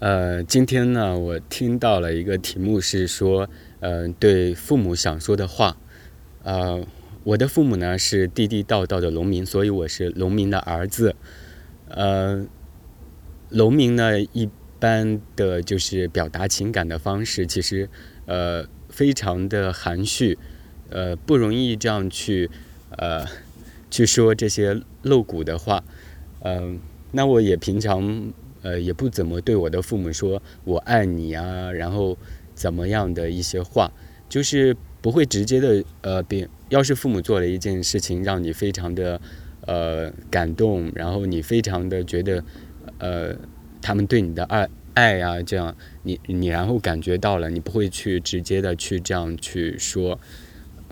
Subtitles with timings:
[0.00, 5.76] 呃，今天呢，我听到了一个题目是说，呃，对父母想说的话。
[6.42, 6.82] 呃，
[7.22, 11.14] 我的父母呢是地地道道的农民，所以我是农民的儿子。
[11.90, 12.46] 呃，
[13.50, 17.86] 农民呢一般的就是表达情感的方式，其实
[18.24, 20.38] 呃非常的含蓄，
[20.88, 22.48] 呃不容易这样去
[22.96, 23.26] 呃
[23.90, 25.84] 去说这些露骨的话。
[26.42, 26.80] 嗯，
[27.12, 28.32] 那我也平常。
[28.62, 32.16] 呃，也不怎么对我的父母说“我爱你”啊，然后
[32.54, 33.90] 怎么样的一些话，
[34.28, 39.20] 就是不会直接的呃，别要是父母做了一件事情让你非常的
[39.66, 42.44] 呃感动，然后你非常的觉得
[42.98, 43.34] 呃
[43.80, 50.20] 他们对你的爱爱啊，这样你你然后感觉到了，你不会去直接的去这样去说，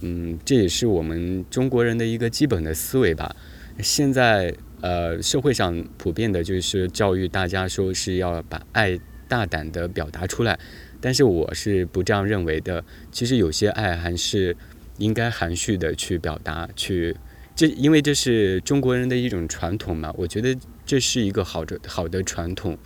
[0.00, 3.36] 嗯，这也是我们中国人的一个基本的思维吧。
[3.80, 4.54] 现在。
[4.80, 8.96] 呃，社会上普遍的就是教育大家说是要把爱
[9.26, 10.56] 大胆的表达出来，
[11.00, 12.84] 但是我是不这样认为的。
[13.10, 14.56] 其实有些爱还是
[14.98, 17.16] 应该含蓄的去表达，去
[17.56, 20.14] 这因为这是中国人的一种传统嘛。
[20.16, 22.78] 我觉得这是一个好的好的传统，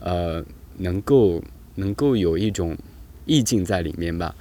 [0.00, 0.44] 呃，
[0.78, 1.42] 能够
[1.74, 2.78] 能够有一种
[3.26, 4.36] 意境在里面吧。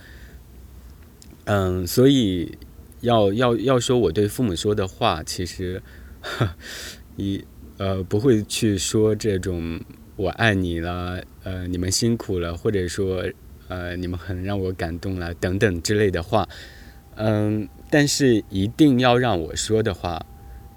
[1.46, 2.56] 嗯，所以
[3.02, 5.81] 要要要说我对父母说的话，其实。
[7.18, 7.44] 一
[7.78, 9.80] 呃不会去说这种
[10.16, 13.24] 我爱你了，呃你们辛苦了，或者说
[13.68, 16.48] 呃你们很让我感动了等等之类的话，
[17.16, 20.26] 嗯，但是一定要让我说的话，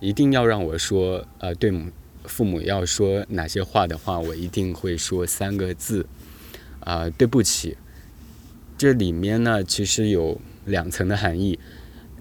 [0.00, 1.90] 一定要让我说呃对母
[2.24, 6.06] 父母要说哪些话的话，我一定会说三个字
[6.80, 7.76] 啊对不起。
[8.76, 11.58] 这里面呢其实有两层的含义。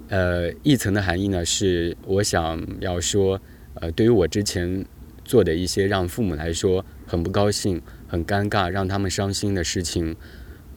[0.08, 3.42] 呃，一层的含义呢，是我想要说，
[3.74, 4.86] 呃，对于我之前
[5.24, 10.16] 做的一些让父母来说很不高兴、很尴尬、让他们伤心的事情，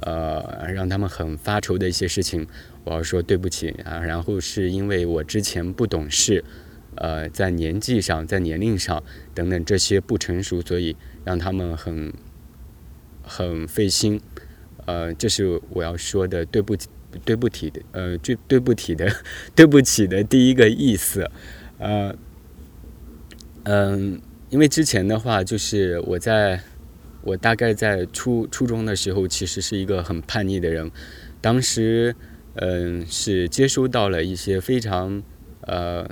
[0.01, 2.47] 呃，让他们很发愁的一些事情，
[2.85, 4.01] 我要说对不起啊。
[4.01, 6.43] 然后是因为我之前不懂事，
[6.95, 9.03] 呃，在年纪上、在年龄上
[9.35, 12.15] 等等这些不成熟，所以让他们很
[13.23, 14.19] 很费心。
[14.87, 16.89] 呃，这是我要说的对不起。
[17.25, 19.11] 对不起的，呃，对对不起的，
[19.55, 21.31] 对不起的第一个意思，
[21.79, 22.15] 呃，
[23.65, 24.21] 嗯，
[24.51, 26.61] 因为之前的话，就是我在
[27.23, 30.91] 我大概在初初中的时候，其实是一个很叛逆的人，
[31.41, 32.15] 当时，
[32.57, 35.23] 嗯，是接收到了一些非常
[35.63, 36.07] 呃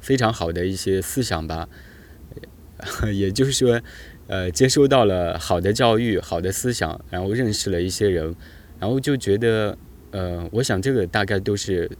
[0.00, 1.66] 非常好的一些思想吧，
[3.12, 3.80] 也就是说，
[4.26, 8.36] 呃，接收到了好的教育、好的思想，然后认识了一些人，
[8.78, 9.78] 然后就觉得。
[10.14, 11.90] 呃，我想这个大概都是，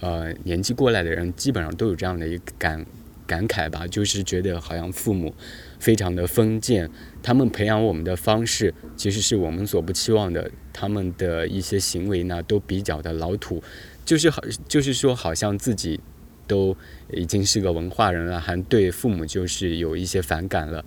[0.00, 2.84] 呃，年纪过来的人基本上都有这样的一个感
[3.26, 5.34] 感慨吧，就是觉得好像父母
[5.80, 6.90] 非常的封建，
[7.22, 13.62] 他们培养我们的方式其实是我们所不期望的，他们的一些行为呢都比较的老土，
[14.04, 15.98] 就是好，就是说好像自己
[16.46, 16.76] 都
[17.10, 20.84] 已经是个文化人了，还对父母就是有一些反感了，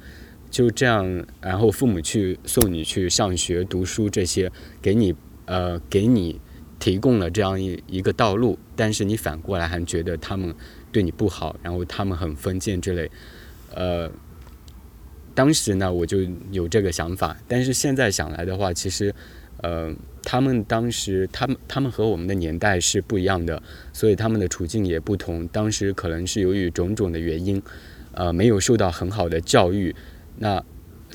[0.51, 5.15] 就这样，然后父母去送你去上学读书这些，给你
[5.47, 6.39] 呃给你。
[6.79, 10.55] 提供了这样一一个道路，但是你反过来还觉得他们
[10.91, 13.11] 对你不好，然后他们很封建之类，
[13.75, 14.09] 呃，
[15.35, 16.19] 当时呢我就
[16.51, 19.13] 有这个想法，但是现在想来的话，其实，
[19.57, 23.61] 呃，他们当时他们他们和我们的年代是不一样的，
[23.91, 25.45] 所以他们的处境也不同。
[25.49, 27.61] 当时可能是由于种种的原因，
[28.13, 29.93] 呃，没有受到很好的教育，
[30.37, 30.63] 那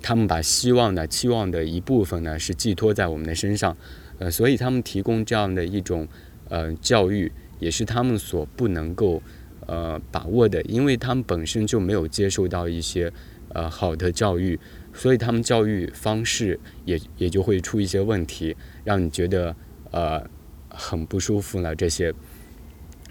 [0.03, 3.75] 他们把希望呢、期望的一部分呢是寄托在我们的身上。
[4.25, 6.09] 呃，所以他们提供这样的一种
[6.49, 9.23] 呃教育，也是他们所不能够
[9.67, 13.13] 呃把握的，因为他们本身就没有接受到一些
[13.51, 14.59] 呃好的教育，
[14.95, 19.55] 所以他们教育方式也也就会出一些问题，让你觉得
[19.91, 20.25] 呃
[20.71, 22.11] 很不舒服了这些。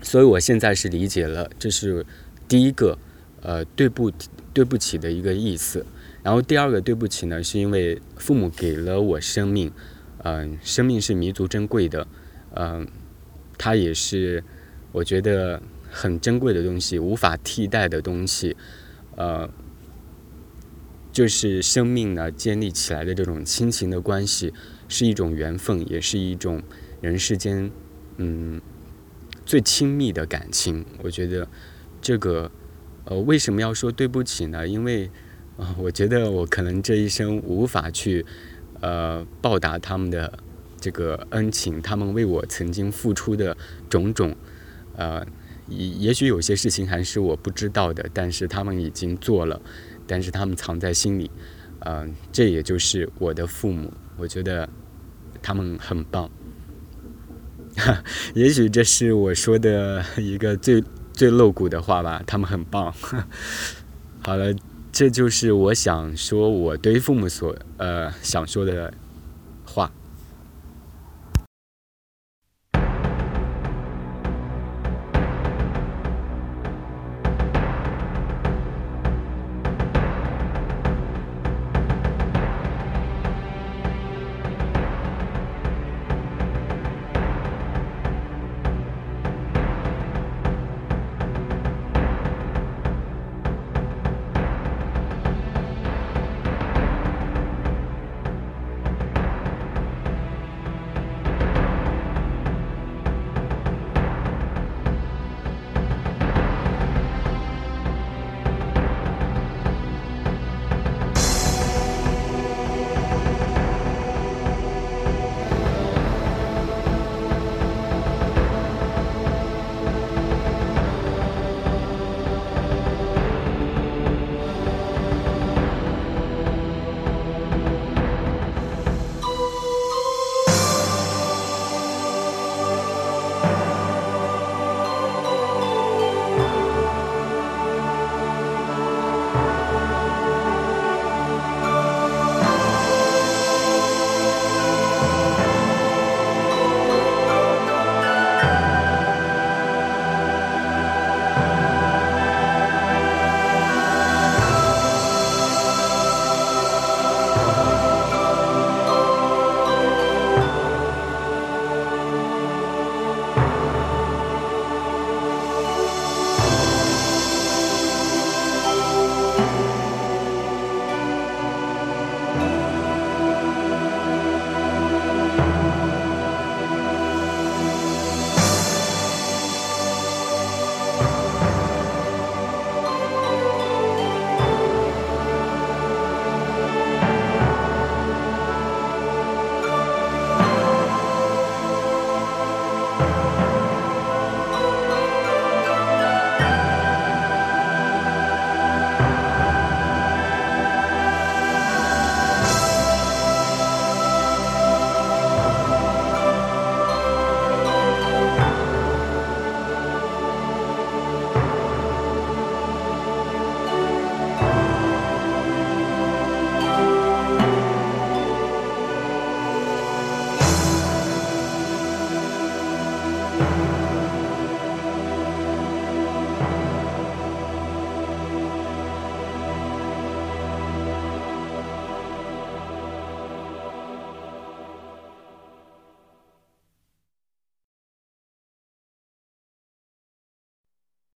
[0.02, 2.04] 所以我现在是理解了，这是
[2.48, 2.98] 第一个
[3.44, 4.12] 呃对不
[4.52, 5.86] 对不起的一个意思。
[6.24, 9.72] 然后第二个对不起呢，是因为父母给了我生命。
[10.26, 12.08] 嗯，生命是弥足珍贵的，
[12.56, 12.88] 嗯，
[13.58, 14.42] 它也是
[14.94, 15.62] 我觉得
[15.92, 18.56] 很珍贵的东西，无法替代的东西，
[19.18, 19.50] 呃，
[21.12, 24.54] 就是生命呢建立起来的这种亲情的关系，
[24.88, 26.64] 是一种缘分，也是一种
[27.02, 27.70] 人世间
[28.16, 28.62] 嗯
[29.46, 30.86] 最亲密的感情。
[31.02, 31.46] 我觉得
[32.02, 32.50] 这个
[33.04, 34.66] 呃为什么要说对不起呢？
[34.66, 35.12] 因为
[35.58, 38.26] 啊，我觉得我可能这一生无法去。
[38.84, 40.38] 呃，报答他们的
[40.78, 41.82] 这个恩情。
[41.82, 43.56] 他们为我曾经付出的
[43.90, 44.36] 种种，
[44.98, 45.26] 呃，
[45.70, 49.62] 也许有些事情还是我不知道的，但是他们已经做了，
[50.06, 51.32] 但是他们藏在心里。
[51.86, 54.68] 嗯，这也就是我的父母，我觉得
[55.42, 56.30] 他们很棒。
[58.36, 60.84] 也许这是我说的一个最
[61.14, 62.94] 最露骨的话吧，他们很棒。
[64.20, 64.54] 好了。
[64.94, 68.94] 这就是我想说我对父母所呃想说的